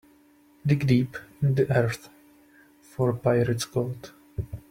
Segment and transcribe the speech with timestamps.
[0.65, 2.09] Dig deep in the earth
[2.81, 4.11] for pirate's gold.